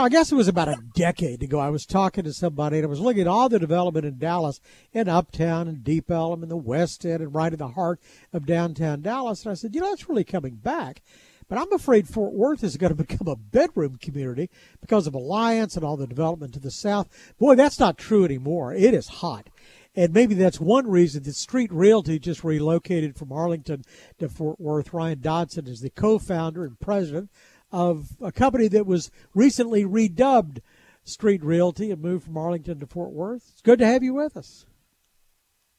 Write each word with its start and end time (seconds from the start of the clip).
I 0.00 0.08
guess 0.08 0.32
it 0.32 0.36
was 0.36 0.48
about 0.48 0.68
a 0.68 0.82
decade 0.94 1.42
ago. 1.42 1.58
I 1.58 1.68
was 1.68 1.84
talking 1.84 2.24
to 2.24 2.32
somebody 2.32 2.78
and 2.78 2.86
I 2.86 2.88
was 2.88 3.00
looking 3.00 3.22
at 3.22 3.26
all 3.26 3.50
the 3.50 3.58
development 3.58 4.06
in 4.06 4.18
Dallas, 4.18 4.58
in 4.92 5.06
Uptown 5.06 5.68
and 5.68 5.84
Deep 5.84 6.10
Ellum 6.10 6.42
and 6.42 6.50
the 6.50 6.56
West 6.56 7.04
End 7.04 7.20
and 7.20 7.34
right 7.34 7.52
in 7.52 7.58
the 7.58 7.68
heart 7.68 8.00
of 8.32 8.46
downtown 8.46 9.02
Dallas. 9.02 9.44
And 9.44 9.52
I 9.52 9.54
said, 9.54 9.74
you 9.74 9.82
know, 9.82 9.92
it's 9.92 10.08
really 10.08 10.24
coming 10.24 10.54
back. 10.54 11.02
But 11.46 11.58
I'm 11.58 11.72
afraid 11.74 12.08
Fort 12.08 12.32
Worth 12.32 12.64
is 12.64 12.78
going 12.78 12.94
to 12.96 13.04
become 13.04 13.28
a 13.28 13.36
bedroom 13.36 13.98
community 14.00 14.48
because 14.80 15.06
of 15.06 15.14
Alliance 15.14 15.76
and 15.76 15.84
all 15.84 15.98
the 15.98 16.06
development 16.06 16.54
to 16.54 16.60
the 16.60 16.70
south. 16.70 17.08
Boy, 17.38 17.54
that's 17.54 17.78
not 17.78 17.98
true 17.98 18.24
anymore. 18.24 18.72
It 18.72 18.94
is 18.94 19.08
hot. 19.08 19.50
And 19.94 20.14
maybe 20.14 20.34
that's 20.34 20.58
one 20.58 20.88
reason 20.88 21.22
that 21.24 21.34
Street 21.34 21.70
Realty 21.70 22.18
just 22.18 22.42
relocated 22.42 23.18
from 23.18 23.30
Arlington 23.30 23.84
to 24.18 24.30
Fort 24.30 24.58
Worth. 24.58 24.94
Ryan 24.94 25.20
Dodson 25.20 25.66
is 25.66 25.80
the 25.82 25.90
co 25.90 26.18
founder 26.18 26.64
and 26.64 26.80
president 26.80 27.28
of 27.72 28.08
a 28.20 28.30
company 28.30 28.68
that 28.68 28.86
was 28.86 29.10
recently 29.34 29.84
redubbed 29.84 30.60
Street 31.04 31.42
Realty 31.42 31.90
and 31.90 32.00
moved 32.00 32.24
from 32.24 32.36
Arlington 32.36 32.78
to 32.80 32.86
Fort 32.86 33.10
Worth. 33.10 33.48
It's 33.52 33.62
good 33.62 33.78
to 33.80 33.86
have 33.86 34.02
you 34.02 34.14
with 34.14 34.36
us. 34.36 34.66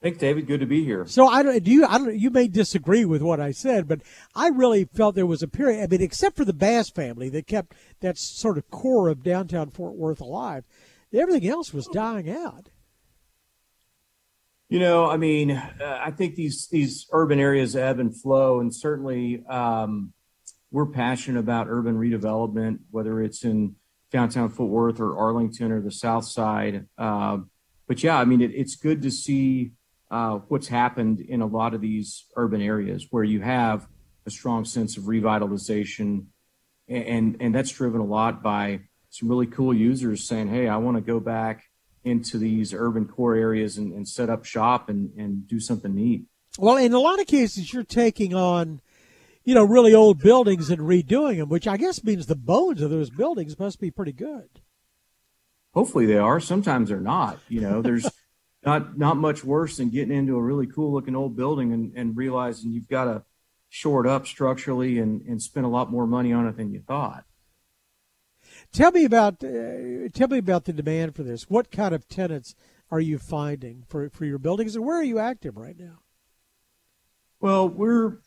Thanks, 0.02 0.18
David. 0.18 0.48
Good 0.48 0.60
to 0.60 0.66
be 0.66 0.84
here. 0.84 1.06
So 1.08 1.28
I 1.28 1.44
don't 1.44 1.64
do 1.64 1.72
you. 1.72 1.86
I 1.86 1.98
don't. 1.98 2.20
You 2.20 2.30
may 2.30 2.50
disagree 2.50 3.06
with 3.06 3.22
what 3.22 3.40
I 3.40 3.52
said, 3.52 3.88
but 3.88 4.02
I 4.36 4.50
really 4.50 4.84
felt 4.84 5.16
there 5.16 5.26
was 5.26 5.42
a 5.42 5.48
period. 5.48 5.82
I 5.82 5.88
mean, 5.88 6.02
except 6.02 6.36
for 6.36 6.44
the 6.44 6.52
Bass 6.52 6.90
family 6.90 7.30
that 7.30 7.48
kept 7.48 7.74
that 8.02 8.18
sort 8.18 8.58
of 8.58 8.70
core 8.70 9.08
of 9.08 9.24
downtown 9.24 9.70
Fort 9.70 9.94
Worth 9.94 10.20
alive, 10.20 10.66
everything 11.14 11.48
else 11.48 11.74
was 11.74 11.88
dying 11.88 12.30
out. 12.30 12.68
You 14.68 14.80
know, 14.80 15.10
I 15.10 15.16
mean, 15.16 15.52
uh, 15.52 16.02
I 16.04 16.12
think 16.12 16.36
these 16.36 16.68
these 16.70 17.08
urban 17.14 17.40
areas 17.40 17.74
ebb 17.74 18.00
and 18.00 18.14
flow, 18.14 18.60
and 18.60 18.76
certainly 18.76 19.46
um, 19.48 20.12
we're 20.74 20.88
passionate 20.88 21.40
about 21.40 21.68
urban 21.70 21.96
redevelopment, 21.96 22.80
whether 22.90 23.22
it's 23.22 23.46
in 23.46 23.76
downtown 24.12 24.50
Fort 24.50 24.72
Worth 24.72 25.00
or 25.00 25.16
Arlington 25.16 25.72
or 25.72 25.80
the 25.80 25.92
South 25.92 26.26
Side. 26.26 26.88
Uh, 26.98 27.38
but 27.88 28.02
yeah, 28.02 28.18
I 28.18 28.26
mean, 28.26 28.42
it, 28.42 28.52
it's 28.56 28.76
good 28.76 29.04
to 29.04 29.12
see 29.12 29.74
uh, 30.10 30.40
what's 30.48 30.68
happened 30.68 31.22
in 31.22 31.42
a 31.42 31.46
lot 31.46 31.76
of 31.76 31.82
these 31.82 32.26
urban 32.36 32.60
areas 32.60 33.08
where 33.12 33.24
you 33.24 33.40
have 33.42 33.88
a 34.26 34.32
strong 34.32 34.66
sense 34.66 34.98
of 34.98 35.04
revitalization, 35.04 36.26
and 36.88 37.38
and 37.40 37.54
that's 37.54 37.72
driven 37.72 38.02
a 38.02 38.06
lot 38.06 38.42
by 38.42 38.80
some 39.12 39.30
really 39.30 39.48
cool 39.48 39.76
users 39.76 40.28
saying, 40.28 40.48
"Hey, 40.48 40.68
I 40.68 40.78
want 40.78 40.98
to 40.98 41.02
go 41.02 41.20
back 41.20 41.66
into 42.04 42.40
these 42.40 42.74
urban 42.74 43.06
core 43.06 43.36
areas 43.36 43.78
and, 43.78 43.94
and 43.94 44.08
set 44.08 44.30
up 44.30 44.44
shop 44.44 44.90
and, 44.90 45.12
and 45.18 45.48
do 45.48 45.60
something 45.60 45.94
neat." 45.94 46.24
Well, 46.58 46.78
in 46.78 46.94
a 46.94 47.00
lot 47.00 47.20
of 47.20 47.28
cases, 47.28 47.74
you're 47.74 47.84
taking 47.84 48.34
on 48.34 48.82
you 49.44 49.54
know, 49.54 49.64
really 49.64 49.94
old 49.94 50.20
buildings 50.20 50.70
and 50.70 50.82
redoing 50.82 51.38
them, 51.38 51.50
which 51.50 51.68
I 51.68 51.78
guess 51.78 52.04
means 52.04 52.26
the 52.26 52.36
bones 52.36 52.82
of 52.82 52.90
those 52.90 53.10
buildings 53.10 53.60
must 53.60 53.80
be 53.80 53.92
pretty 53.92 54.14
good. 54.14 54.62
Hopefully 55.74 56.06
they 56.06 56.18
are. 56.18 56.40
Sometimes 56.40 56.90
they're 56.90 57.00
not. 57.00 57.40
You 57.50 57.62
know, 57.62 57.82
there's 57.82 58.10
not 58.66 58.98
not 58.98 59.18
much 59.18 59.44
worse 59.44 59.78
than 59.78 59.90
getting 59.90 60.16
into 60.16 60.38
a 60.38 60.42
really 60.42 60.68
cool 60.68 60.94
looking 60.94 61.16
old 61.16 61.36
building 61.36 61.74
and, 61.74 61.94
and 61.96 62.16
realizing 62.16 62.72
you've 62.72 62.88
got 62.88 63.06
to 63.06 63.24
shore 63.70 64.06
it 64.06 64.10
up 64.10 64.28
structurally 64.28 65.00
and, 65.00 65.22
and 65.24 65.42
spend 65.42 65.66
a 65.66 65.70
lot 65.70 65.92
more 65.92 66.06
money 66.06 66.32
on 66.32 66.48
it 66.48 66.56
than 66.56 66.72
you 66.72 66.80
thought. 66.80 67.26
Tell 68.72 68.92
me 68.92 69.04
about 69.04 69.44
uh, 69.44 70.10
tell 70.14 70.28
me 70.30 70.38
about 70.38 70.66
the 70.66 70.74
demand 70.74 71.16
for 71.16 71.24
this. 71.24 71.50
What 71.50 71.72
kind 71.72 71.94
of 71.94 72.08
tenants 72.08 72.56
are 72.92 73.00
you 73.00 73.18
finding 73.18 73.84
for, 73.88 74.10
for 74.10 74.26
your 74.26 74.38
buildings, 74.38 74.76
and 74.76 74.86
where 74.86 74.98
are 74.98 75.04
you 75.04 75.18
active 75.18 75.58
right 75.58 75.78
now? 75.78 76.00
Well, 77.40 77.68
we're 77.68 78.20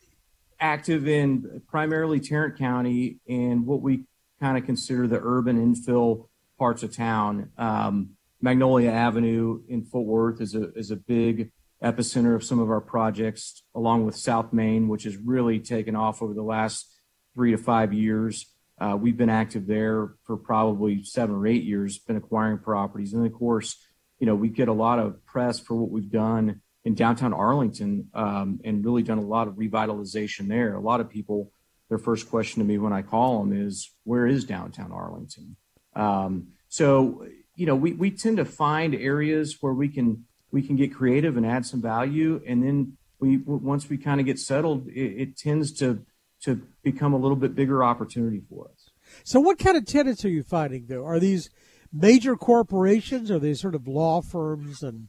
active 0.60 1.06
in 1.08 1.62
primarily 1.68 2.20
Tarrant 2.20 2.58
County 2.58 3.18
and 3.28 3.66
what 3.66 3.82
we 3.82 4.04
kind 4.40 4.58
of 4.58 4.64
consider 4.64 5.06
the 5.06 5.20
urban 5.22 5.56
infill 5.74 6.28
parts 6.58 6.82
of 6.82 6.94
town. 6.94 7.50
Um, 7.58 8.10
Magnolia 8.40 8.90
Avenue 8.90 9.62
in 9.68 9.84
Fort 9.84 10.06
Worth 10.06 10.40
is 10.40 10.54
a 10.54 10.72
is 10.74 10.90
a 10.90 10.96
big 10.96 11.52
epicenter 11.82 12.34
of 12.34 12.44
some 12.44 12.58
of 12.58 12.70
our 12.70 12.80
projects, 12.80 13.62
along 13.74 14.04
with 14.04 14.16
South 14.16 14.52
Main, 14.52 14.88
which 14.88 15.04
has 15.04 15.16
really 15.16 15.58
taken 15.58 15.94
off 15.94 16.22
over 16.22 16.34
the 16.34 16.42
last 16.42 16.90
three 17.34 17.50
to 17.50 17.58
five 17.58 17.92
years. 17.92 18.46
Uh, 18.78 18.96
we've 18.98 19.16
been 19.16 19.30
active 19.30 19.66
there 19.66 20.14
for 20.26 20.36
probably 20.36 21.02
seven 21.02 21.34
or 21.34 21.46
eight 21.46 21.64
years, 21.64 21.98
been 21.98 22.16
acquiring 22.16 22.58
properties, 22.58 23.14
and 23.14 23.26
of 23.26 23.32
course, 23.32 23.76
you 24.18 24.26
know, 24.26 24.34
we 24.34 24.48
get 24.48 24.68
a 24.68 24.72
lot 24.72 24.98
of 24.98 25.24
press 25.24 25.58
for 25.58 25.74
what 25.74 25.90
we've 25.90 26.10
done 26.10 26.60
in 26.86 26.94
downtown 26.94 27.34
Arlington 27.34 28.08
um, 28.14 28.60
and 28.64 28.84
really 28.84 29.02
done 29.02 29.18
a 29.18 29.22
lot 29.22 29.48
of 29.48 29.54
revitalization 29.54 30.46
there. 30.46 30.74
A 30.74 30.80
lot 30.80 31.00
of 31.00 31.10
people, 31.10 31.50
their 31.88 31.98
first 31.98 32.30
question 32.30 32.60
to 32.60 32.64
me 32.64 32.78
when 32.78 32.92
I 32.92 33.02
call 33.02 33.40
them 33.40 33.52
is, 33.52 33.90
"Where 34.04 34.24
is 34.24 34.44
downtown 34.44 34.92
Arlington?" 34.92 35.56
Um, 35.96 36.52
so, 36.68 37.26
you 37.56 37.66
know, 37.66 37.74
we, 37.74 37.92
we 37.92 38.12
tend 38.12 38.36
to 38.36 38.44
find 38.44 38.94
areas 38.94 39.56
where 39.60 39.72
we 39.72 39.88
can 39.88 40.26
we 40.52 40.62
can 40.62 40.76
get 40.76 40.94
creative 40.94 41.36
and 41.36 41.44
add 41.44 41.66
some 41.66 41.82
value, 41.82 42.40
and 42.46 42.62
then 42.62 42.96
we 43.18 43.38
once 43.38 43.90
we 43.90 43.98
kind 43.98 44.20
of 44.20 44.26
get 44.26 44.38
settled, 44.38 44.86
it, 44.86 45.22
it 45.22 45.36
tends 45.36 45.72
to 45.80 46.06
to 46.42 46.62
become 46.84 47.12
a 47.12 47.18
little 47.18 47.36
bit 47.36 47.56
bigger 47.56 47.82
opportunity 47.82 48.42
for 48.48 48.68
us. 48.68 48.90
So, 49.24 49.40
what 49.40 49.58
kind 49.58 49.76
of 49.76 49.86
tenants 49.86 50.24
are 50.24 50.28
you 50.30 50.44
finding 50.44 50.86
though? 50.86 51.04
Are 51.04 51.18
these 51.18 51.50
major 51.92 52.36
corporations? 52.36 53.28
Are 53.28 53.40
they 53.40 53.54
sort 53.54 53.74
of 53.74 53.88
law 53.88 54.22
firms 54.22 54.84
and 54.84 55.08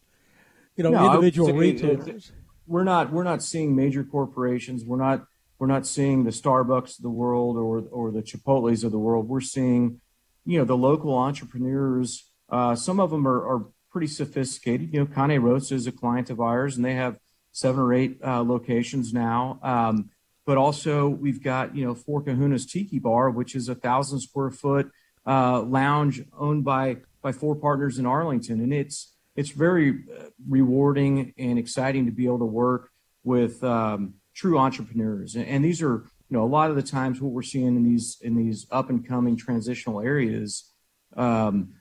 you 0.78 0.84
know, 0.84 0.92
no, 0.92 1.06
individual 1.08 1.52
retailers. 1.54 2.32
We're 2.68 2.84
not 2.84 3.12
we're 3.12 3.24
not 3.24 3.42
seeing 3.42 3.76
major 3.76 4.04
corporations. 4.04 4.86
We're 4.86 4.98
not 4.98 5.26
we're 5.60 5.68
not 5.68 5.88
seeing 5.88 6.24
the 6.24 6.30
Starbucks 6.30 6.98
of 6.98 7.04
the 7.04 7.10
world 7.10 7.58
or 7.58 7.84
or 7.92 8.12
the 8.12 8.22
Chipotle's 8.22 8.84
of 8.84 8.92
the 8.92 9.00
world. 9.00 9.28
We're 9.28 9.42
seeing, 9.42 10.00
you 10.46 10.60
know, 10.60 10.66
the 10.66 10.78
local 10.78 11.18
entrepreneurs. 11.18 12.30
Uh, 12.50 12.76
some 12.76 13.00
of 13.00 13.10
them 13.10 13.28
are, 13.28 13.48
are 13.48 13.66
pretty 13.92 14.08
sophisticated. 14.08 14.94
You 14.94 15.02
know, 15.02 15.06
Cane 15.08 15.40
Rosso 15.40 15.76
is 15.76 15.88
a 15.88 15.92
client 15.92 16.30
of 16.30 16.40
ours, 16.40 16.76
and 16.76 16.86
they 16.86 16.94
have 16.94 17.18
seven 17.52 17.82
or 17.82 17.94
eight 17.94 18.20
uh, 18.24 18.44
locations 18.44 19.14
now. 19.14 19.60
Um, 19.64 20.12
but 20.46 20.58
also, 20.58 21.10
we've 21.10 21.44
got 21.44 21.76
you 21.76 21.86
know 21.86 21.96
Four 21.96 22.22
Kahuna's 22.22 22.66
Tiki 22.66 23.00
Bar, 23.00 23.32
which 23.32 23.56
is 23.56 23.68
a 23.68 23.76
thousand 23.76 24.20
square 24.20 24.52
foot 24.52 24.92
uh, 25.26 25.62
lounge 25.62 26.22
owned 26.38 26.64
by 26.64 26.98
by 27.22 27.32
four 27.32 27.56
partners 27.56 27.98
in 27.98 28.06
Arlington, 28.06 28.62
and 28.62 28.74
it's 28.74 29.14
it's 29.38 29.52
very 29.52 29.92
uh, 29.92 30.24
rewarding 30.50 31.34
and 31.38 31.58
exciting 31.58 32.06
to 32.08 32.12
be 32.12 32.26
able 32.26 32.40
to 32.40 32.46
work 32.46 32.90
with 33.24 33.64
um, 33.64 34.16
true 34.36 34.58
entrepreneurs. 34.58 35.36
And, 35.36 35.48
and, 35.48 35.64
these 35.64 35.82
are, 35.82 36.06
you 36.30 36.38
know, 36.38 36.44
a 36.44 36.48
lot 36.48 36.72
of 36.72 36.76
the 36.76 36.82
times 36.82 37.22
what 37.22 37.32
we're 37.32 37.44
seeing 37.44 37.68
in 37.68 37.84
these 37.84 38.18
in 38.22 38.36
these 38.36 38.66
up 38.72 38.90
and 38.90 39.08
coming 39.08 39.38
transitional 39.38 40.02
areas, 40.02 40.74
um, 41.16 41.76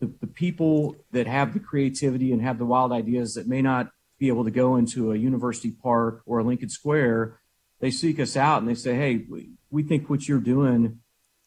the, 0.00 0.10
the 0.20 0.26
people 0.26 0.96
that 1.12 1.26
have 1.26 1.52
the 1.52 1.60
creativity 1.60 2.32
and 2.32 2.42
have 2.42 2.58
the 2.58 2.64
wild 2.64 2.92
ideas 2.92 3.34
that 3.34 3.46
may 3.46 3.60
not 3.60 3.90
be 4.18 4.28
able 4.28 4.44
to 4.44 4.50
go 4.50 4.76
into 4.76 5.12
a 5.12 5.16
university 5.16 5.70
park 5.70 6.22
or 6.24 6.38
a 6.38 6.44
Lincoln 6.44 6.68
Square, 6.68 7.40
they 7.80 7.90
seek 7.90 8.18
us 8.18 8.36
out 8.36 8.62
and 8.62 8.68
they 8.68 8.74
say, 8.74 8.94
"Hey, 8.94 9.26
we, 9.28 9.50
we 9.70 9.82
think 9.82 10.08
what 10.08 10.26
you're 10.26 10.40
doing 10.40 11.00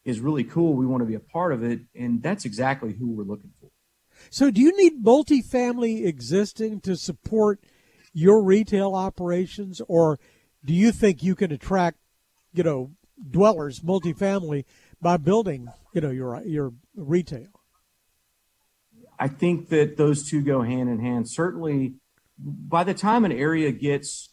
is 0.05 0.19
really 0.19 0.43
cool. 0.43 0.73
We 0.73 0.85
want 0.85 1.01
to 1.01 1.07
be 1.07 1.15
a 1.15 1.19
part 1.19 1.53
of 1.53 1.63
it." 1.63 1.81
And 1.95 2.21
that's 2.21 2.45
exactly 2.45 2.93
who 2.93 3.09
we're 3.09 3.23
looking 3.23 3.51
for. 3.59 3.62
So, 4.29 4.51
do 4.51 4.61
you 4.61 4.75
need 4.77 5.03
multifamily 5.03 6.05
existing 6.05 6.81
to 6.81 6.95
support 6.95 7.59
your 8.13 8.43
retail 8.43 8.93
operations, 8.95 9.81
or 9.87 10.19
do 10.63 10.73
you 10.73 10.91
think 10.91 11.23
you 11.23 11.35
can 11.35 11.51
attract, 11.51 11.97
you 12.53 12.63
know, 12.63 12.91
dwellers, 13.29 13.79
multifamily, 13.81 14.65
by 15.01 15.17
building, 15.17 15.67
you 15.93 16.01
know, 16.01 16.11
your 16.11 16.41
your 16.45 16.73
retail? 16.95 17.47
I 19.19 19.27
think 19.27 19.69
that 19.69 19.97
those 19.97 20.29
two 20.29 20.41
go 20.41 20.61
hand 20.61 20.89
in 20.89 20.99
hand. 20.99 21.29
Certainly, 21.29 21.95
by 22.37 22.83
the 22.83 22.93
time 22.93 23.25
an 23.25 23.31
area 23.31 23.71
gets 23.71 24.29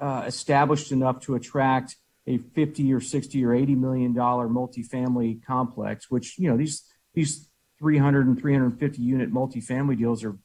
uh, 0.00 0.24
established 0.26 0.92
enough 0.92 1.20
to 1.20 1.34
attract 1.34 1.96
a 2.26 2.38
50 2.38 2.92
or 2.92 3.00
60 3.00 3.44
or 3.44 3.54
80 3.54 3.74
million 3.74 4.14
dollar 4.14 4.48
multifamily 4.48 5.44
complex, 5.44 6.10
which 6.10 6.38
you 6.38 6.50
know 6.50 6.56
these 6.56 6.84
these 7.14 7.48
300 7.82 8.28
and 8.28 8.38
350 8.38 9.02
unit 9.02 9.34
multifamily 9.34 9.98
deals 9.98 10.22
are 10.22 10.38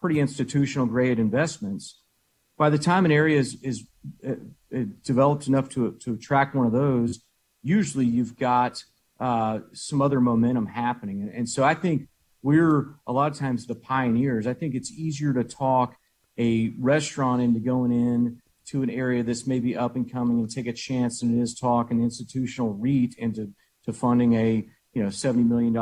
pretty 0.00 0.18
institutional 0.18 0.86
grade 0.86 1.18
investments. 1.18 2.00
By 2.56 2.70
the 2.70 2.78
time 2.78 3.04
an 3.04 3.12
area 3.12 3.38
is, 3.38 3.62
is 3.62 3.86
uh, 4.26 4.32
uh, 4.74 4.84
developed 5.04 5.46
enough 5.46 5.68
to, 5.70 5.92
to 6.00 6.14
attract 6.14 6.54
one 6.54 6.64
of 6.64 6.72
those, 6.72 7.20
usually 7.62 8.06
you've 8.06 8.38
got 8.38 8.82
uh, 9.20 9.58
some 9.74 10.00
other 10.00 10.22
momentum 10.22 10.64
happening. 10.64 11.30
And 11.34 11.46
so 11.46 11.64
I 11.64 11.74
think 11.74 12.08
we're 12.42 12.94
a 13.06 13.12
lot 13.12 13.30
of 13.30 13.38
times 13.38 13.66
the 13.66 13.74
pioneers. 13.74 14.46
I 14.46 14.54
think 14.54 14.74
it's 14.74 14.90
easier 14.90 15.34
to 15.34 15.44
talk 15.44 15.96
a 16.38 16.72
restaurant 16.78 17.42
into 17.42 17.60
going 17.60 17.92
in 17.92 18.40
to 18.68 18.82
an 18.82 18.88
area 18.88 19.22
that's 19.22 19.46
maybe 19.46 19.76
up 19.76 19.96
and 19.96 20.10
coming 20.10 20.38
and 20.38 20.50
take 20.50 20.66
a 20.66 20.72
chance 20.72 21.20
than 21.20 21.38
it 21.38 21.42
is 21.42 21.54
talk 21.54 21.90
an 21.90 22.02
institutional 22.02 22.72
REIT 22.72 23.14
into 23.18 23.52
to 23.84 23.92
funding 23.92 24.32
a 24.34 24.66
you 24.92 25.02
know, 25.02 25.08
$70 25.08 25.46
million 25.48 25.76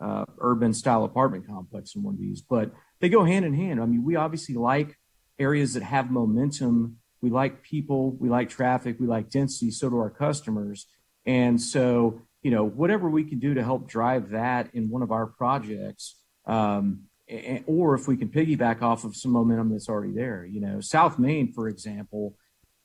uh, 0.00 0.24
urban 0.38 0.74
style 0.74 1.04
apartment 1.04 1.46
complex 1.46 1.94
in 1.94 2.02
one 2.02 2.14
of 2.14 2.20
these, 2.20 2.42
but 2.42 2.72
they 3.00 3.08
go 3.08 3.24
hand 3.24 3.44
in 3.44 3.54
hand. 3.54 3.80
I 3.80 3.86
mean, 3.86 4.04
we 4.04 4.16
obviously 4.16 4.54
like 4.54 4.98
areas 5.38 5.74
that 5.74 5.82
have 5.82 6.10
momentum. 6.10 6.98
We 7.20 7.30
like 7.30 7.62
people, 7.62 8.12
we 8.12 8.28
like 8.28 8.50
traffic, 8.50 8.96
we 9.00 9.06
like 9.06 9.30
density. 9.30 9.70
So 9.70 9.88
do 9.88 9.96
our 9.96 10.10
customers. 10.10 10.86
And 11.26 11.60
so 11.60 12.20
you 12.44 12.50
know, 12.50 12.62
whatever 12.62 13.08
we 13.10 13.24
can 13.24 13.40
do 13.40 13.54
to 13.54 13.64
help 13.64 13.88
drive 13.88 14.30
that 14.30 14.68
in 14.74 14.90
one 14.90 15.02
of 15.02 15.10
our 15.10 15.26
projects, 15.26 16.16
um, 16.46 17.04
or 17.66 17.94
if 17.94 18.06
we 18.06 18.18
can 18.18 18.28
piggyback 18.28 18.82
off 18.82 19.04
of 19.04 19.16
some 19.16 19.32
momentum 19.32 19.70
that's 19.70 19.88
already 19.88 20.12
there. 20.12 20.44
You 20.44 20.60
know, 20.60 20.80
South 20.80 21.18
Main, 21.18 21.54
for 21.54 21.68
example, 21.68 22.36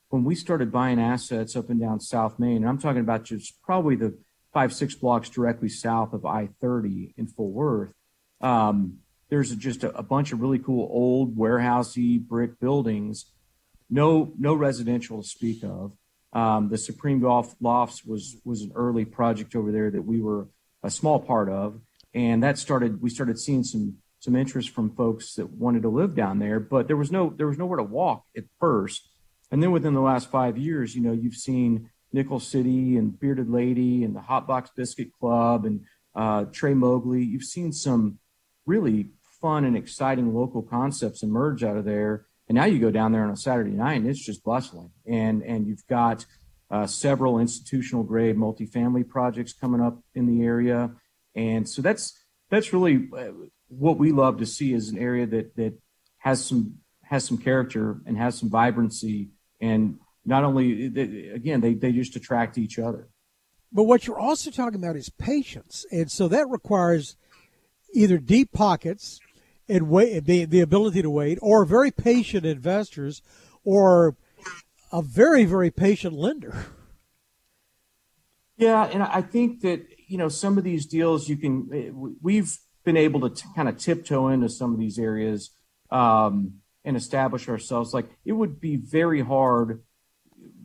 when 0.08 0.24
we 0.24 0.34
started 0.34 0.72
buying 0.72 0.98
assets 0.98 1.54
up 1.54 1.68
and 1.68 1.78
down 1.78 2.00
South 2.00 2.38
Main, 2.38 2.56
and 2.56 2.68
I'm 2.68 2.78
talking 2.78 3.02
about 3.02 3.24
just 3.24 3.60
probably 3.62 3.96
the 3.96 4.16
five, 4.52 4.72
six 4.72 4.94
blocks 4.94 5.28
directly 5.28 5.68
south 5.68 6.12
of 6.12 6.26
I 6.26 6.48
30 6.60 7.14
in 7.16 7.26
Fort 7.26 7.52
Worth, 7.52 7.92
um, 8.40 8.98
there's 9.28 9.54
just 9.54 9.84
a, 9.84 9.96
a, 9.96 10.02
bunch 10.02 10.32
of 10.32 10.40
really 10.40 10.58
cool 10.58 10.88
old 10.90 11.36
warehousey 11.36 12.20
brick 12.20 12.58
buildings, 12.58 13.26
no, 13.88 14.32
no 14.38 14.54
residential 14.54 15.22
to 15.22 15.28
speak 15.28 15.62
of. 15.62 15.92
Um, 16.32 16.68
the 16.68 16.78
Supreme 16.78 17.20
Golf 17.20 17.54
Lofts 17.60 18.04
was 18.04 18.36
was 18.44 18.62
an 18.62 18.72
early 18.74 19.04
project 19.04 19.56
over 19.56 19.72
there 19.72 19.90
that 19.90 20.02
we 20.02 20.20
were 20.20 20.48
a 20.82 20.90
small 20.90 21.18
part 21.18 21.48
of, 21.48 21.80
and 22.14 22.42
that 22.44 22.56
started. 22.56 23.02
We 23.02 23.10
started 23.10 23.38
seeing 23.38 23.64
some 23.64 23.96
some 24.20 24.36
interest 24.36 24.70
from 24.70 24.94
folks 24.94 25.34
that 25.34 25.50
wanted 25.50 25.82
to 25.82 25.88
live 25.88 26.14
down 26.14 26.38
there, 26.38 26.60
but 26.60 26.86
there 26.86 26.96
was 26.96 27.10
no 27.10 27.34
there 27.36 27.48
was 27.48 27.58
nowhere 27.58 27.78
to 27.78 27.82
walk 27.82 28.24
at 28.36 28.44
first. 28.60 29.08
And 29.50 29.60
then 29.60 29.72
within 29.72 29.94
the 29.94 30.00
last 30.00 30.30
five 30.30 30.56
years, 30.56 30.94
you 30.94 31.02
know, 31.02 31.12
you've 31.12 31.34
seen 31.34 31.90
Nickel 32.12 32.40
City 32.40 32.96
and 32.96 33.18
Bearded 33.18 33.50
Lady 33.50 34.04
and 34.04 34.14
the 34.14 34.20
Hot 34.20 34.46
Box 34.46 34.70
Biscuit 34.76 35.08
Club 35.18 35.64
and 35.64 35.82
uh, 36.14 36.44
Tre 36.52 36.72
Mogli. 36.72 37.26
You've 37.26 37.44
seen 37.44 37.72
some 37.72 38.18
really 38.66 39.10
fun 39.40 39.64
and 39.64 39.76
exciting 39.76 40.34
local 40.34 40.62
concepts 40.62 41.22
emerge 41.22 41.64
out 41.64 41.76
of 41.76 41.84
there 41.84 42.26
and 42.50 42.56
now 42.56 42.64
you 42.64 42.80
go 42.80 42.90
down 42.90 43.12
there 43.12 43.22
on 43.22 43.30
a 43.30 43.36
Saturday 43.36 43.70
night 43.70 44.00
and 44.00 44.08
it's 44.08 44.18
just 44.18 44.42
bustling. 44.42 44.90
And 45.06 45.40
and 45.44 45.68
you've 45.68 45.86
got 45.86 46.26
uh, 46.68 46.84
several 46.84 47.38
institutional 47.38 48.02
grade 48.02 48.36
multifamily 48.36 49.08
projects 49.08 49.52
coming 49.52 49.80
up 49.80 50.02
in 50.16 50.26
the 50.26 50.44
area. 50.44 50.90
And 51.36 51.68
so 51.68 51.80
that's 51.80 52.20
that's 52.50 52.72
really 52.72 53.08
uh, 53.16 53.30
what 53.68 53.98
we 53.98 54.10
love 54.10 54.38
to 54.38 54.46
see 54.46 54.72
is 54.72 54.88
an 54.88 54.98
area 54.98 55.26
that 55.26 55.54
that 55.54 55.74
has 56.18 56.44
some 56.44 56.78
has 57.04 57.24
some 57.24 57.38
character 57.38 58.00
and 58.04 58.18
has 58.18 58.36
some 58.36 58.50
vibrancy 58.50 59.28
and 59.60 60.00
not 60.24 60.44
only 60.44 60.86
again 61.34 61.60
they, 61.60 61.74
they 61.74 61.92
just 61.92 62.16
attract 62.16 62.58
each 62.58 62.78
other 62.78 63.08
but 63.72 63.84
what 63.84 64.06
you're 64.06 64.18
also 64.18 64.50
talking 64.50 64.78
about 64.82 64.96
is 64.96 65.08
patience 65.10 65.86
and 65.90 66.10
so 66.10 66.28
that 66.28 66.48
requires 66.48 67.16
either 67.92 68.18
deep 68.18 68.52
pockets 68.52 69.20
and 69.70 69.88
wait 69.88 70.24
the, 70.24 70.44
the 70.44 70.60
ability 70.60 71.00
to 71.00 71.08
wait, 71.08 71.38
or 71.40 71.64
very 71.64 71.92
patient 71.92 72.44
investors, 72.44 73.22
or 73.64 74.16
a 74.92 75.00
very 75.00 75.44
very 75.44 75.70
patient 75.70 76.14
lender. 76.14 76.66
Yeah, 78.56 78.84
and 78.84 79.02
I 79.02 79.22
think 79.22 79.60
that 79.60 79.86
you 80.08 80.18
know 80.18 80.28
some 80.28 80.58
of 80.58 80.64
these 80.64 80.86
deals 80.86 81.28
you 81.28 81.36
can 81.36 82.18
we've 82.20 82.58
been 82.84 82.96
able 82.96 83.20
to 83.20 83.30
t- 83.30 83.48
kind 83.54 83.68
of 83.68 83.78
tiptoe 83.78 84.28
into 84.28 84.48
some 84.48 84.72
of 84.72 84.80
these 84.80 84.98
areas 84.98 85.50
um, 85.90 86.54
and 86.84 86.96
establish 86.96 87.48
ourselves. 87.48 87.94
Like 87.94 88.08
it 88.24 88.32
would 88.32 88.60
be 88.60 88.76
very 88.76 89.20
hard 89.20 89.82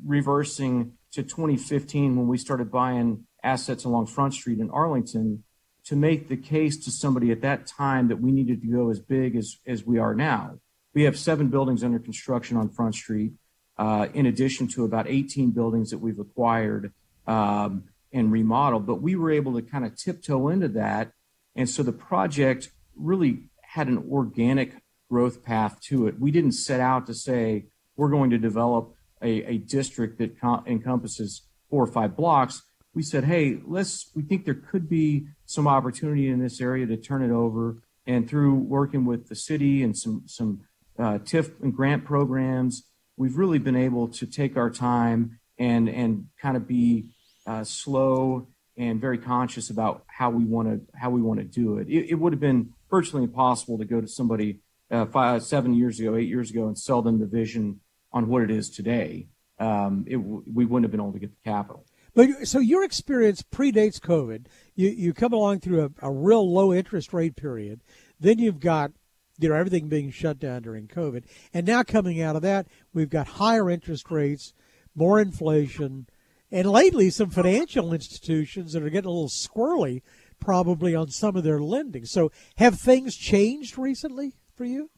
reversing 0.05 0.93
to 1.11 1.23
2015 1.23 2.15
when 2.15 2.27
we 2.27 2.37
started 2.37 2.71
buying 2.71 3.25
assets 3.43 3.83
along 3.83 4.07
Front 4.07 4.33
Street 4.33 4.59
in 4.59 4.69
Arlington 4.69 5.43
to 5.85 5.95
make 5.95 6.29
the 6.29 6.37
case 6.37 6.83
to 6.83 6.91
somebody 6.91 7.31
at 7.31 7.41
that 7.41 7.67
time 7.67 8.07
that 8.07 8.17
we 8.17 8.31
needed 8.31 8.61
to 8.61 8.67
go 8.67 8.89
as 8.89 8.99
big 8.99 9.35
as, 9.35 9.57
as 9.67 9.85
we 9.85 9.99
are 9.99 10.15
now. 10.15 10.59
We 10.93 11.03
have 11.03 11.17
seven 11.17 11.49
buildings 11.49 11.83
under 11.83 11.99
construction 11.99 12.57
on 12.57 12.69
Front 12.69 12.95
Street, 12.95 13.33
uh, 13.77 14.07
in 14.13 14.25
addition 14.25 14.67
to 14.69 14.85
about 14.85 15.07
18 15.07 15.51
buildings 15.51 15.91
that 15.91 15.99
we've 15.99 16.19
acquired 16.19 16.93
um, 17.27 17.83
and 18.11 18.31
remodeled. 18.31 18.87
But 18.87 19.01
we 19.01 19.15
were 19.15 19.31
able 19.31 19.53
to 19.53 19.61
kind 19.61 19.85
of 19.85 19.95
tiptoe 19.95 20.47
into 20.49 20.69
that. 20.69 21.11
And 21.55 21.69
so 21.69 21.83
the 21.83 21.91
project 21.91 22.69
really 22.95 23.49
had 23.61 23.87
an 23.87 24.09
organic 24.09 24.73
growth 25.09 25.43
path 25.43 25.79
to 25.81 26.07
it. 26.07 26.19
We 26.19 26.31
didn't 26.31 26.53
set 26.53 26.79
out 26.79 27.05
to 27.07 27.13
say 27.13 27.65
we're 27.95 28.09
going 28.09 28.31
to 28.31 28.37
develop 28.37 28.95
a, 29.21 29.57
district 29.57 30.19
that 30.19 30.39
com- 30.39 30.63
encompasses 30.67 31.43
four 31.69 31.83
or 31.83 31.87
five 31.87 32.15
blocks 32.15 32.61
we 32.95 33.03
said, 33.03 33.25
hey, 33.25 33.59
let's, 33.67 34.09
we 34.15 34.23
think 34.23 34.45
there 34.45 34.55
could 34.55 34.89
be 34.89 35.27
some 35.45 35.67
opportunity 35.67 36.29
in 36.29 36.39
this 36.39 36.61
area 36.61 36.87
to 36.87 36.97
turn 36.97 37.21
it 37.21 37.31
over. 37.31 37.83
And 38.07 38.27
through 38.27 38.55
working 38.55 39.05
with 39.05 39.27
the 39.27 39.35
city 39.35 39.83
and 39.83 39.95
some, 39.95 40.23
some 40.25 40.61
uh, 40.97 41.19
TIF 41.19 41.61
and 41.61 41.75
grant 41.75 42.05
programs, 42.05 42.87
we've 43.17 43.37
really 43.37 43.59
been 43.59 43.75
able 43.75 44.07
to 44.07 44.25
take 44.25 44.55
our 44.55 44.69
time 44.69 45.39
and, 45.59 45.89
and 45.89 46.27
kind 46.41 46.55
of 46.55 46.67
be 46.67 47.07
uh, 47.45 47.65
slow 47.65 48.47
and 48.77 49.01
very 49.01 49.17
conscious 49.17 49.69
about 49.69 50.05
how 50.07 50.29
we 50.29 50.43
want 50.43 50.67
to 50.67 50.97
how 50.97 51.09
we 51.09 51.21
want 51.21 51.39
to 51.39 51.45
do 51.45 51.77
it. 51.77 51.87
it. 51.87 52.09
It 52.09 52.15
would 52.15 52.33
have 52.33 52.41
been 52.41 52.73
virtually 52.89 53.23
impossible 53.23 53.77
to 53.77 53.85
go 53.85 54.01
to 54.01 54.07
somebody 54.07 54.59
uh, 54.91 55.05
five, 55.05 55.43
seven 55.43 55.73
years 55.73 55.99
ago, 55.99 56.15
eight 56.15 56.27
years 56.27 56.51
ago, 56.51 56.67
and 56.67 56.77
sell 56.77 57.01
them 57.01 57.19
the 57.19 57.25
vision 57.25 57.79
on 58.15 58.27
what 58.27 58.41
it 58.41 58.49
is 58.49 58.69
today. 58.69 59.27
Um, 59.59 60.05
it, 60.07 60.15
we 60.15 60.65
wouldn't 60.65 60.85
have 60.85 60.91
been 60.91 61.01
able 61.01 61.13
to 61.13 61.19
get 61.19 61.31
the 61.31 61.49
capital. 61.49 61.85
But 62.15 62.47
so 62.47 62.59
your 62.59 62.83
experience 62.83 63.43
predates 63.43 63.99
COVID. 63.99 64.47
You 64.73 64.89
you 64.89 65.13
come 65.13 65.33
along 65.33 65.59
through 65.59 65.83
a, 65.83 66.07
a 66.07 66.11
real 66.11 66.51
low 66.51 66.73
interest 66.73 67.13
rate 67.13 67.35
period. 67.35 67.81
Then 68.19 68.39
you've 68.39 68.61
got 68.61 68.91
you 69.37 69.49
know 69.49 69.55
everything 69.55 69.89
being 69.89 70.11
shut 70.11 70.39
down 70.39 70.63
during 70.63 70.87
COVID, 70.87 71.25
and 71.53 71.67
now 71.67 71.83
coming 71.83 72.21
out 72.21 72.37
of 72.37 72.41
that, 72.41 72.67
we've 72.93 73.09
got 73.09 73.27
higher 73.27 73.69
interest 73.69 74.09
rates, 74.09 74.53
more 74.95 75.19
inflation, 75.19 76.07
and 76.49 76.69
lately 76.69 77.09
some 77.09 77.29
financial 77.29 77.93
institutions 77.93 78.71
that 78.71 78.83
are 78.83 78.89
getting 78.89 79.09
a 79.09 79.13
little 79.13 79.27
squirrely, 79.27 80.01
probably 80.39 80.95
on 80.95 81.09
some 81.09 81.35
of 81.35 81.43
their 81.43 81.59
lending. 81.59 82.05
So 82.05 82.31
have 82.57 82.79
things 82.79 83.17
changed 83.17 83.77
recently 83.77 84.33
for 84.55 84.63
you? 84.63 84.89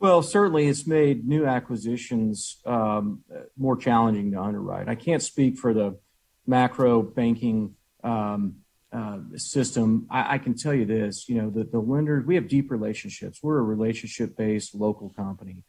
Well, 0.00 0.22
certainly 0.22 0.68
it's 0.68 0.86
made 0.86 1.26
new 1.26 1.44
acquisitions 1.44 2.60
um, 2.64 3.24
more 3.56 3.76
challenging 3.76 4.30
to 4.32 4.40
underwrite. 4.40 4.88
I 4.88 4.94
can't 4.94 5.22
speak 5.22 5.58
for 5.58 5.74
the 5.74 5.98
macro 6.46 7.02
banking 7.02 7.74
um, 8.04 8.56
uh, 8.92 9.18
system. 9.36 10.06
I, 10.08 10.38
can 10.38 10.54
tell 10.54 10.72
you 10.72 10.86
this, 10.86 11.28
you 11.28 11.42
know, 11.42 11.50
the, 11.50 11.64
the 11.64 11.80
lenders, 11.80 12.24
we 12.24 12.36
have 12.36 12.48
deep 12.48 12.70
relationships. 12.70 13.40
We're 13.42 13.58
a 13.58 13.62
relationship-based 13.62 14.74
local 14.74 15.10
company. 15.10 15.64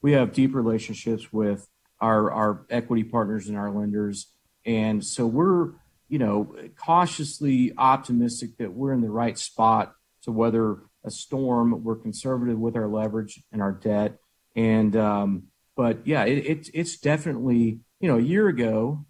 We 0.00 0.12
have 0.12 0.32
deep 0.32 0.54
relationships 0.54 1.32
with 1.32 1.68
our, 2.00 2.30
our 2.30 2.66
equity 2.70 3.04
partners 3.04 3.48
and 3.48 3.58
our 3.58 3.70
lenders. 3.70 4.28
And 4.64 5.04
so 5.04 5.26
we're, 5.26 5.72
you 6.08 6.18
know, 6.18 6.54
cautiously 6.76 7.74
optimistic 7.76 8.56
that 8.58 8.72
we're 8.72 8.92
in 8.92 9.00
the 9.00 9.10
right 9.10 9.36
spot 9.36 9.94
to 10.22 10.30
weather 10.30 10.78
a 11.04 11.10
storm. 11.10 11.82
We're 11.84 11.96
conservative 11.96 12.58
with 12.58 12.76
our 12.76 12.88
leverage 12.88 13.42
and 13.52 13.60
our 13.62 13.72
debt. 13.72 14.18
And, 14.54 14.96
um, 14.96 15.44
but 15.76 16.06
yeah, 16.06 16.24
it, 16.24 16.46
it, 16.46 16.70
it's 16.74 16.96
definitely, 16.98 17.80
you 18.00 18.08
know, 18.08 18.18
a 18.18 18.22
year 18.22 18.48
ago, 18.48 19.04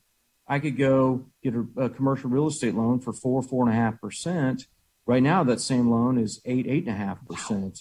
I 0.47 0.59
could 0.59 0.77
go 0.77 1.27
get 1.43 1.55
a, 1.55 1.67
a, 1.77 1.89
commercial 1.89 2.31
real 2.31 2.47
estate 2.47 2.75
loan 2.75 3.01
for 3.01 3.13
four, 3.13 3.43
four 3.43 3.67
and 3.67 3.73
a 3.73 3.77
half 3.77 4.01
percent. 4.01 4.67
Right 5.07 5.23
now, 5.23 5.43
that 5.45 5.61
same 5.61 5.91
loan 5.91 6.19
is 6.19 6.41
eight, 6.45 6.67
eight 6.67 6.87
and 6.87 6.95
a 6.95 6.99
half 6.99 7.27
percent. 7.27 7.81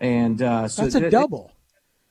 And 0.00 0.42
uh, 0.42 0.68
so 0.68 0.82
that's 0.82 0.94
a 0.94 1.10
double. 1.10 1.52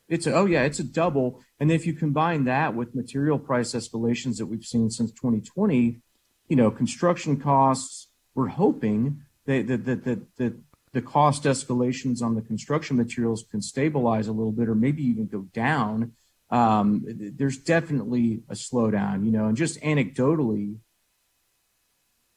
It, 0.07 0.15
it's 0.15 0.27
a, 0.27 0.33
oh 0.33 0.45
yeah, 0.45 0.63
it's 0.63 0.79
a 0.79 0.83
double. 0.83 1.41
And 1.59 1.71
if 1.71 1.85
you 1.85 1.93
combine 1.93 2.45
that 2.45 2.75
with 2.75 2.95
material 2.95 3.39
price 3.39 3.73
escalations 3.73 4.37
that 4.37 4.45
we've 4.45 4.63
seen 4.63 4.89
since 4.89 5.11
2020, 5.11 5.99
you 6.47 6.55
know, 6.55 6.71
construction 6.71 7.37
costs, 7.39 8.07
we're 8.33 8.47
hoping 8.47 9.23
that 9.45 9.67
that 9.67 9.85
that 9.85 10.03
that, 10.05 10.35
that 10.37 10.53
the 10.93 11.01
cost 11.01 11.43
escalations 11.43 12.21
on 12.21 12.35
the 12.35 12.41
construction 12.41 12.97
materials 12.97 13.43
can 13.49 13.61
stabilize 13.61 14.27
a 14.27 14.31
little 14.31 14.51
bit 14.51 14.69
or 14.69 14.75
maybe 14.75 15.03
even 15.03 15.27
go 15.27 15.41
down, 15.53 16.13
um, 16.49 17.03
there's 17.05 17.57
definitely 17.57 18.41
a 18.49 18.53
slowdown, 18.53 19.25
you 19.25 19.31
know, 19.31 19.47
and 19.47 19.57
just 19.57 19.81
anecdotally, 19.81 20.77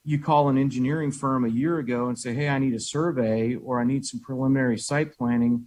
you 0.05 0.19
call 0.19 0.49
an 0.49 0.59
engineering 0.59 1.13
firm 1.13 1.45
a 1.45 1.49
year 1.49 1.79
ago 1.79 2.09
and 2.09 2.19
say, 2.19 2.35
Hey, 2.35 2.49
I 2.49 2.59
need 2.59 2.75
a 2.75 2.81
survey 2.81 3.55
or 3.55 3.81
I 3.81 3.85
need 3.85 4.05
some 4.05 4.21
preliminary 4.21 4.79
site 4.79 5.17
planning. 5.17 5.67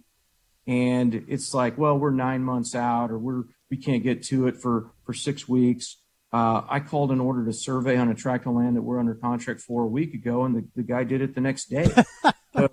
And 0.66 1.24
it's 1.28 1.54
like, 1.54 1.78
well, 1.78 1.98
we're 1.98 2.10
nine 2.10 2.42
months 2.42 2.74
out 2.74 3.10
or 3.10 3.18
we're, 3.18 3.44
we 3.70 3.76
can't 3.76 4.02
get 4.02 4.22
to 4.24 4.46
it 4.46 4.56
for, 4.56 4.90
for 5.04 5.14
six 5.14 5.48
weeks. 5.48 5.96
Uh, 6.32 6.62
I 6.68 6.80
called 6.80 7.12
and 7.12 7.20
ordered 7.20 7.48
a 7.48 7.52
survey 7.52 7.96
on 7.96 8.10
a 8.10 8.14
tract 8.14 8.46
of 8.46 8.54
land 8.54 8.76
that 8.76 8.82
we're 8.82 8.98
under 8.98 9.14
contract 9.14 9.60
for 9.60 9.82
a 9.84 9.86
week 9.86 10.14
ago, 10.14 10.44
and 10.44 10.56
the, 10.56 10.64
the 10.74 10.82
guy 10.82 11.04
did 11.04 11.22
it 11.22 11.36
the 11.36 11.40
next 11.40 11.66
day. 11.66 11.86
so 12.54 12.68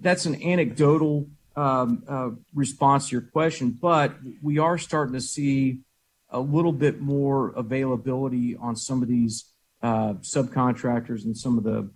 that's 0.00 0.26
an 0.26 0.42
anecdotal 0.42 1.26
um, 1.56 2.04
uh, 2.08 2.30
response 2.54 3.08
to 3.08 3.12
your 3.12 3.22
question, 3.22 3.70
but 3.70 4.14
we 4.42 4.58
are 4.58 4.78
starting 4.78 5.14
to 5.14 5.20
see 5.20 5.80
a 6.30 6.40
little 6.40 6.72
bit 6.72 7.00
more 7.00 7.50
availability 7.50 8.56
on 8.56 8.76
some 8.76 9.02
of 9.02 9.08
these 9.08 9.44
uh, 9.82 10.14
subcontractors 10.14 11.24
and 11.24 11.36
some 11.36 11.56
of 11.58 11.64
the 11.64 11.90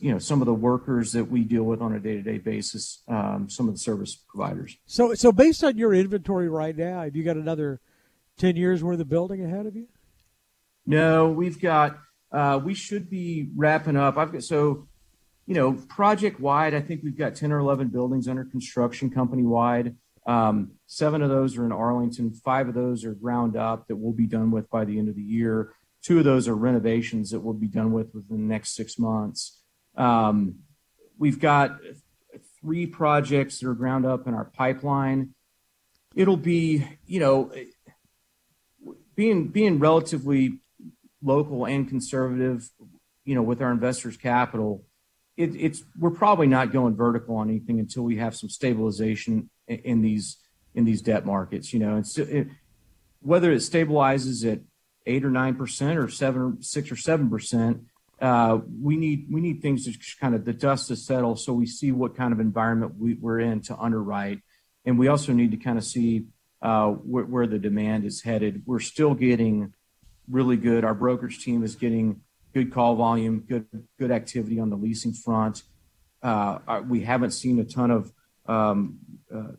you 0.00 0.10
know 0.10 0.18
some 0.18 0.40
of 0.40 0.46
the 0.46 0.54
workers 0.54 1.12
that 1.12 1.24
we 1.30 1.42
deal 1.42 1.62
with 1.62 1.82
on 1.82 1.92
a 1.92 2.00
day-to-day 2.00 2.38
basis 2.38 3.02
um, 3.08 3.46
some 3.50 3.68
of 3.68 3.74
the 3.74 3.78
service 3.78 4.14
providers 4.14 4.78
so 4.86 5.12
so 5.12 5.30
based 5.30 5.62
on 5.62 5.76
your 5.76 5.92
inventory 5.92 6.48
right 6.48 6.78
now 6.78 7.02
have 7.02 7.14
you 7.14 7.22
got 7.22 7.36
another 7.36 7.78
10 8.38 8.56
years 8.56 8.82
worth 8.82 8.98
of 8.98 9.08
building 9.10 9.44
ahead 9.44 9.66
of 9.66 9.76
you 9.76 9.86
no 10.86 11.28
we've 11.28 11.60
got 11.60 11.98
uh, 12.32 12.60
we 12.62 12.74
should 12.74 13.08
be 13.08 13.48
wrapping 13.56 13.96
up. 13.96 14.16
I've 14.16 14.32
got 14.32 14.42
so, 14.42 14.88
you 15.46 15.54
know, 15.54 15.72
project 15.72 16.40
wide. 16.40 16.74
I 16.74 16.80
think 16.80 17.02
we've 17.02 17.16
got 17.16 17.34
ten 17.34 17.52
or 17.52 17.58
eleven 17.58 17.88
buildings 17.88 18.28
under 18.28 18.44
construction 18.44 19.10
company 19.10 19.44
wide. 19.44 19.96
Um, 20.26 20.72
seven 20.86 21.22
of 21.22 21.30
those 21.30 21.56
are 21.56 21.64
in 21.64 21.72
Arlington. 21.72 22.32
Five 22.32 22.68
of 22.68 22.74
those 22.74 23.04
are 23.04 23.14
ground 23.14 23.56
up 23.56 23.86
that 23.86 23.96
will 23.96 24.12
be 24.12 24.26
done 24.26 24.50
with 24.50 24.68
by 24.70 24.84
the 24.84 24.98
end 24.98 25.08
of 25.08 25.14
the 25.14 25.22
year. 25.22 25.72
Two 26.02 26.18
of 26.18 26.24
those 26.24 26.48
are 26.48 26.54
renovations 26.54 27.30
that 27.30 27.40
will 27.40 27.54
be 27.54 27.68
done 27.68 27.92
with 27.92 28.12
within 28.12 28.36
the 28.36 28.52
next 28.52 28.74
six 28.74 28.98
months. 28.98 29.60
Um, 29.96 30.56
we've 31.18 31.40
got 31.40 31.78
three 32.60 32.86
projects 32.86 33.60
that 33.60 33.68
are 33.68 33.74
ground 33.74 34.04
up 34.04 34.26
in 34.26 34.34
our 34.34 34.44
pipeline. 34.44 35.34
It'll 36.14 36.36
be, 36.36 36.86
you 37.06 37.20
know, 37.20 37.52
being 39.14 39.48
being 39.48 39.78
relatively 39.78 40.58
local 41.22 41.66
and 41.66 41.88
conservative, 41.88 42.68
you 43.24 43.34
know, 43.34 43.42
with 43.42 43.62
our 43.62 43.70
investors' 43.70 44.16
capital. 44.16 44.84
It, 45.36 45.54
it's 45.56 45.82
we're 45.98 46.10
probably 46.10 46.46
not 46.46 46.72
going 46.72 46.96
vertical 46.96 47.36
on 47.36 47.50
anything 47.50 47.78
until 47.78 48.04
we 48.04 48.16
have 48.16 48.34
some 48.34 48.48
stabilization 48.48 49.50
in, 49.68 50.00
these 50.00 50.38
in 50.74 50.84
these 50.84 51.02
debt 51.02 51.26
markets. 51.26 51.72
You 51.72 51.80
know, 51.80 52.02
whether 53.20 53.52
it 53.52 53.56
stabilizes 53.58 54.50
at 54.50 54.60
eight 55.04 55.24
or 55.24 55.30
nine 55.30 55.54
percent 55.54 55.98
or 55.98 56.08
seven 56.08 56.40
or 56.42 56.52
six 56.60 56.90
or 56.90 56.96
seven 56.96 57.28
percent 57.28 57.82
uh, 58.20 58.60
we 58.82 58.96
need 58.96 59.26
we 59.30 59.40
need 59.40 59.60
things 59.60 59.84
to 59.84 60.16
kind 60.18 60.34
of 60.34 60.44
the 60.44 60.52
dust 60.52 60.88
to 60.88 60.96
settle 60.96 61.36
so 61.36 61.52
we 61.52 61.66
see 61.66 61.92
what 61.92 62.16
kind 62.16 62.32
of 62.32 62.40
environment 62.40 62.94
we, 62.98 63.18
are 63.22 63.38
in 63.38 63.60
to 63.60 63.76
underwrite, 63.76 64.40
and 64.84 64.98
we 64.98 65.08
also 65.08 65.32
need 65.32 65.50
to 65.50 65.56
kind 65.58 65.76
of 65.76 65.84
see 65.84 66.24
uh, 66.62 66.88
where 66.88 67.46
the 67.46 67.58
demand 67.58 68.04
is 68.04 68.22
headed. 68.22 68.62
We're 68.64 68.80
still 68.80 69.12
getting 69.14 69.74
really 70.30 70.56
good. 70.56 70.82
Our 70.82 70.94
brokerage 70.94 71.44
team 71.44 71.62
is 71.62 71.74
getting 71.74 72.22
good 72.56 72.72
call 72.72 72.96
volume, 72.96 73.40
good 73.40 73.66
good 73.98 74.10
activity 74.10 74.58
on 74.58 74.70
the 74.70 74.76
leasing 74.76 75.12
front. 75.12 75.62
Uh, 76.22 76.80
we 76.88 77.02
haven't 77.02 77.32
seen 77.32 77.58
a 77.58 77.64
ton 77.64 77.90
of 77.90 78.12
um, 78.46 78.98
uh, 79.34 79.52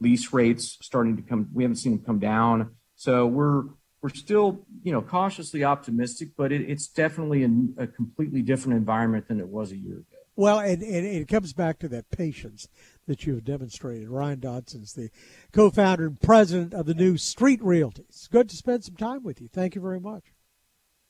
lease 0.00 0.32
rates 0.32 0.78
starting 0.80 1.16
to 1.16 1.22
come. 1.22 1.50
We 1.52 1.64
haven't 1.64 1.76
seen 1.76 1.92
them 1.92 2.02
come 2.02 2.18
down, 2.18 2.70
so 2.96 3.26
we're 3.26 3.64
we're 4.00 4.08
still, 4.08 4.64
you 4.82 4.90
know, 4.90 5.02
cautiously 5.02 5.62
optimistic, 5.64 6.30
but 6.34 6.50
it, 6.50 6.62
it's 6.62 6.88
definitely 6.88 7.44
a, 7.76 7.86
completely 7.86 8.40
different 8.40 8.78
environment 8.78 9.28
than 9.28 9.38
it 9.38 9.48
was 9.48 9.72
a 9.72 9.76
year 9.76 9.96
ago. 9.96 10.16
Well, 10.36 10.58
and, 10.60 10.82
and, 10.82 11.06
it 11.06 11.28
comes 11.28 11.52
back 11.52 11.78
to 11.80 11.88
that 11.88 12.10
patience 12.10 12.66
that 13.06 13.26
you 13.26 13.34
have 13.34 13.44
demonstrated. 13.44 14.08
Ryan 14.08 14.40
Dodson's 14.40 14.94
the 14.94 15.10
co-founder 15.52 16.06
and 16.06 16.18
president 16.18 16.72
of 16.72 16.86
the 16.86 16.94
new 16.94 17.18
Street 17.18 17.62
Realty. 17.62 18.06
It's 18.08 18.26
good 18.26 18.48
to 18.48 18.56
spend 18.56 18.84
some 18.84 18.96
time 18.96 19.22
with 19.22 19.42
you. 19.42 19.48
Thank 19.48 19.74
you 19.74 19.82
very 19.82 20.00
much. 20.00 20.32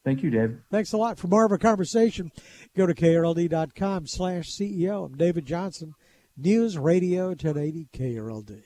Thank 0.05 0.23
you, 0.23 0.31
Dave. 0.31 0.59
Thanks 0.71 0.93
a 0.93 0.97
lot. 0.97 1.19
For 1.19 1.29
more 1.29 1.45
of 1.45 1.53
our 1.53 1.59
conversation, 1.59 2.31
go 2.77 2.87
to 2.87 2.95
krld.com 2.95 4.07
slash 4.07 4.51
CEO. 4.51 5.07
I'm 5.07 5.17
David 5.17 5.45
Johnson, 5.45 5.93
News 6.37 6.79
Radio 6.79 7.29
1080 7.29 7.89
KRLD. 7.93 8.63